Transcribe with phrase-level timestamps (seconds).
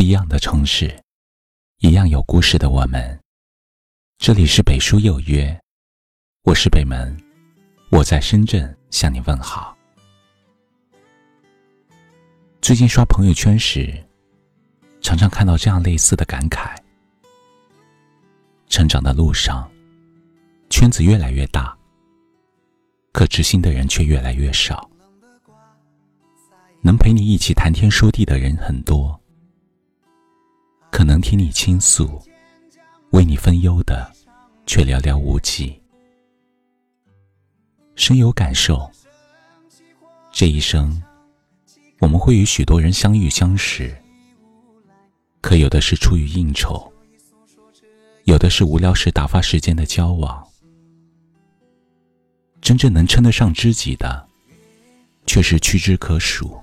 [0.00, 0.98] 不一样的城市，
[1.80, 3.20] 一样有故事的我们。
[4.16, 5.54] 这里是北书有约，
[6.44, 7.14] 我是北门，
[7.90, 9.76] 我在深圳向你问好。
[12.62, 13.92] 最近刷朋友圈时，
[15.02, 16.74] 常常看到这样类似的感慨：
[18.68, 19.70] 成长的路上，
[20.70, 21.76] 圈子越来越大，
[23.12, 24.90] 可知心的人却越来越少。
[26.80, 29.19] 能陪你一起谈天说地的人很多，
[30.90, 32.20] 可能听你倾诉、
[33.10, 34.10] 为你分忧的
[34.66, 35.80] 却寥寥无几。
[37.94, 38.90] 深有感受，
[40.32, 41.02] 这一生
[42.00, 43.96] 我们会与许多人相遇相识，
[45.40, 46.90] 可有的是出于应酬，
[48.24, 50.46] 有的是无聊时打发时间的交往，
[52.60, 54.26] 真正能称得上知己的，
[55.26, 56.60] 却是屈指可数。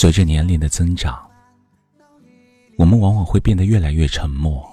[0.00, 1.28] 随着年龄的增长，
[2.76, 4.64] 我们往往会变得越来越沉默，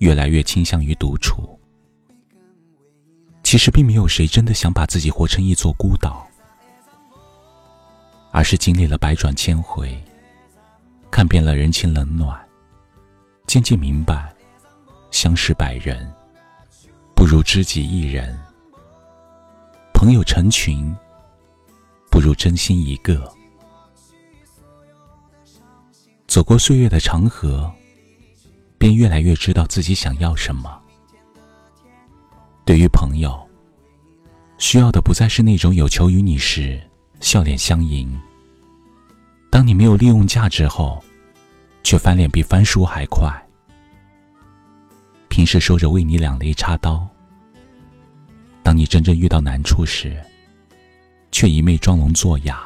[0.00, 1.58] 越来越倾向于独处。
[3.42, 6.28] 其实，并没有谁真的想把自己活成一座孤岛，
[8.30, 9.98] 而是经历了百转千回，
[11.10, 12.38] 看遍了人情冷暖，
[13.46, 14.30] 渐渐明白，
[15.10, 16.06] 相识百人，
[17.16, 18.38] 不如知己一人；
[19.94, 20.94] 朋友成群，
[22.10, 23.37] 不如真心一个。
[26.38, 27.68] 走过岁月的长河，
[28.78, 30.80] 便越来越知道自己想要什么。
[32.64, 33.36] 对于朋友，
[34.56, 36.80] 需要的不再是那种有求于你时
[37.18, 38.08] 笑脸相迎；
[39.50, 41.02] 当你没有利用价值后，
[41.82, 43.32] 却翻脸比翻书还快；
[45.28, 47.04] 平时说着为你两肋插刀，
[48.62, 50.16] 当你真正遇到难处时，
[51.32, 52.62] 却一昧装聋作哑。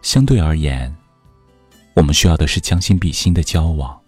[0.00, 0.90] 相对而言。
[2.00, 4.00] 我们需要的是将心比心的交往，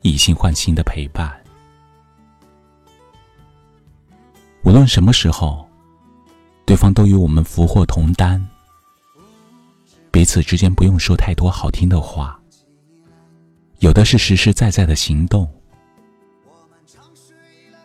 [0.00, 1.38] 以心换心的陪伴。
[4.62, 5.68] 无论什么时候，
[6.64, 8.42] 对方都与我们福祸同担，
[10.10, 12.40] 彼此之间不用说太多好听的话，
[13.80, 15.46] 有的是实实在在的行动。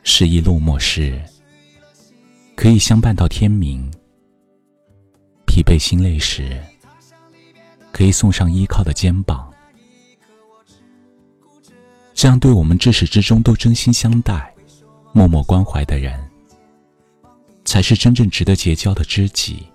[0.04, 1.22] 失意落寞时，
[2.56, 3.82] 可以相伴到天明；
[5.46, 6.58] 疲惫心累时，
[7.94, 9.54] 可以送上依靠的肩膀，
[12.16, 14.52] 这样对我们至始至终都真心相待、
[15.14, 16.20] 默默关怀的人，
[17.64, 19.68] 才是真正值得结交的知己。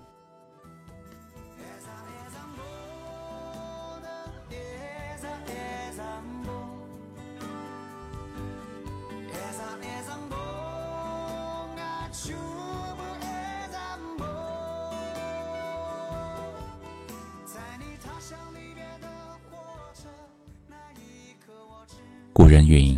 [22.39, 22.97] 古人云：“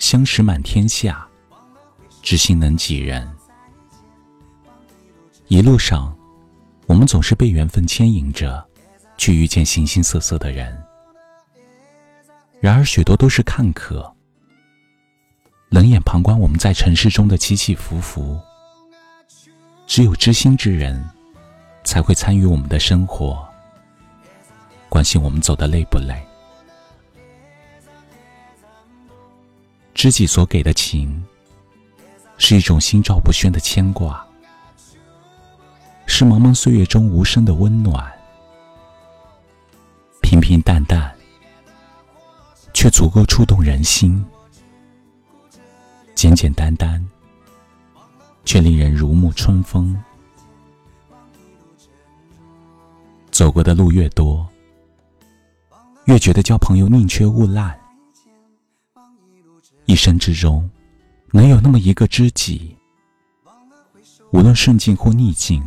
[0.00, 1.24] 相识满天下，
[2.22, 3.24] 知心能几人？”
[5.46, 6.12] 一路上，
[6.88, 8.66] 我们总是被缘分牵引着，
[9.16, 10.76] 去遇见形形色色的人。
[12.58, 14.12] 然而，许多都是看客，
[15.68, 18.40] 冷眼旁观我们在尘世中的起起伏伏。
[19.86, 21.08] 只有知心之人，
[21.84, 23.48] 才会参与我们的生活，
[24.88, 26.20] 关心我们走的累不累。
[29.98, 31.20] 知己所给的情，
[32.36, 34.24] 是一种心照不宣的牵挂，
[36.06, 38.08] 是茫茫岁月中无声的温暖。
[40.22, 41.12] 平平淡淡，
[42.72, 44.24] 却足够触动人心；
[46.14, 47.04] 简简单单，
[48.44, 50.00] 却令人如沐春风。
[53.32, 54.48] 走过的路越多，
[56.04, 57.76] 越觉得交朋友宁缺毋滥。
[59.88, 60.68] 一生之中，
[61.32, 62.76] 能有那么一个知己，
[64.32, 65.64] 无论顺境或逆境，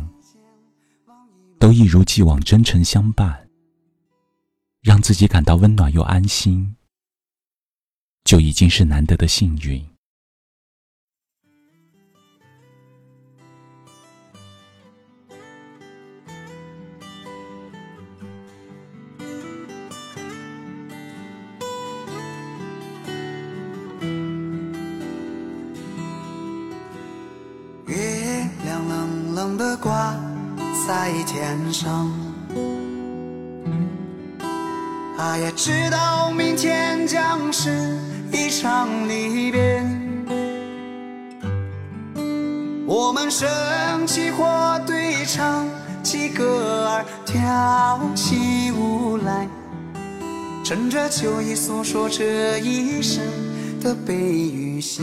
[1.58, 3.48] 都一如既往真诚相伴，
[4.80, 6.76] 让自己感到温暖又安心，
[8.22, 9.84] 就已经是难得的幸运。
[29.82, 30.14] 挂
[30.86, 32.08] 在天上，
[35.18, 37.98] 他也知道明天将是
[38.30, 39.84] 一场离别。
[42.86, 43.48] 我们升
[44.06, 45.66] 起火堆唱
[46.04, 49.48] 起歌儿，跳起舞来，
[50.62, 53.20] 趁着秋意诉说这一生
[53.80, 55.02] 的悲与喜。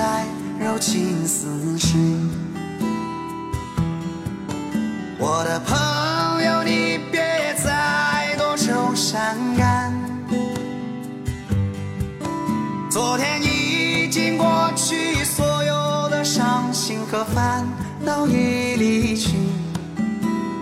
[0.00, 0.24] 别再
[0.58, 2.00] 柔情似水。
[5.18, 7.20] 我的朋友，你别
[7.62, 9.92] 再多愁善感。
[12.90, 17.68] 昨天已经过去，所有的伤心和烦
[18.02, 19.36] 恼已离去。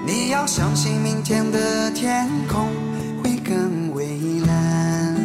[0.05, 2.67] 你要相信，明天的天空
[3.23, 5.17] 会更蔚蓝。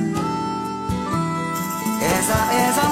[2.04, 2.84] Esa esa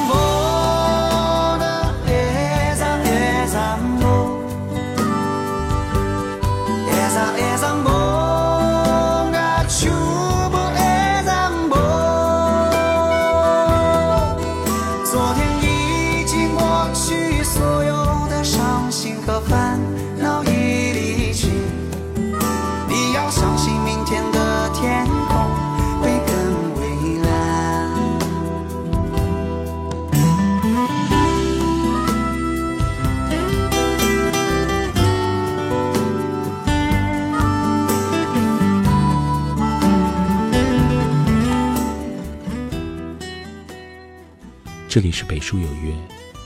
[44.91, 45.95] 这里是北书有约，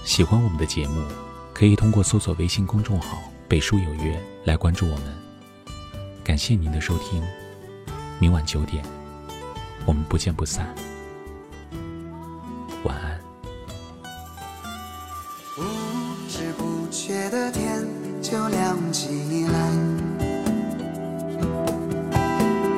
[0.03, 1.01] 喜欢我们的节目，
[1.51, 5.05] 可以通过搜索微信公众号“北书有约”来关注我们。
[6.23, 7.23] 感谢您的收听，
[8.19, 8.85] 明晚九点，
[9.83, 10.71] 我们不见不散。
[12.83, 13.19] 晚安。
[15.55, 15.63] 不
[16.29, 17.83] 知不觉的天
[18.21, 19.71] 就亮起来，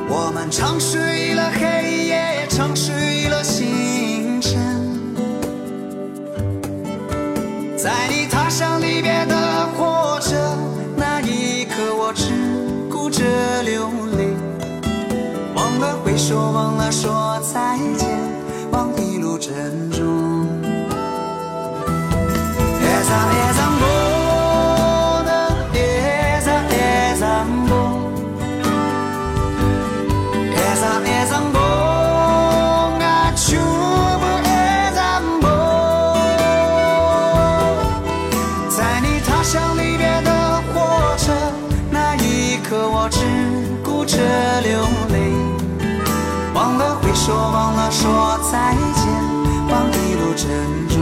[0.08, 2.96] 我们长睡了黑夜，长睡
[16.28, 18.10] 说，忘了说再见，
[18.72, 20.46] 忘一路珍重。
[38.70, 41.34] 在你踏上离别的火车
[41.90, 43.18] 那一刻，我只
[43.82, 44.18] 顾着
[44.62, 44.87] 流
[47.28, 49.06] 说忘了说再见，
[49.68, 50.48] 望一路珍
[50.88, 50.96] 重。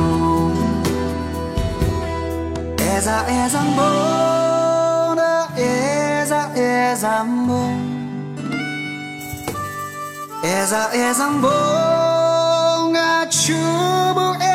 [2.80, 7.78] Esa esa bona, esa esa bona,
[10.42, 14.55] esa esa bona, chubu esa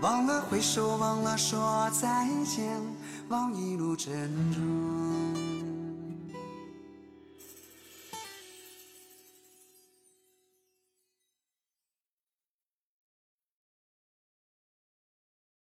[0.00, 2.80] 忘了挥手，忘了说再见，
[3.28, 5.59] 望一路珍重。